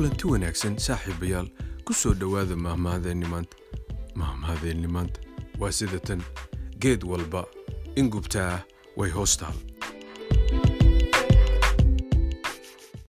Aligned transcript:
kulanti 0.00 0.26
wanaagsan 0.26 0.78
saaxiibayaal. 0.80 1.48
Ku 1.84 1.92
soo 1.92 2.14
dhowaada 2.20 2.56
mahmahadeenni 2.56 3.26
maanta 3.32 3.56
mahmahadeenni 4.14 4.88
maanta 4.88 5.20
waa 5.60 5.72
sida 5.72 5.98
tan. 5.98 6.22
Geed 6.80 7.04
walba 7.04 7.44
in 7.96 8.08
gubtaa 8.10 8.64
way 8.96 9.10
hoostaal. 9.10 9.52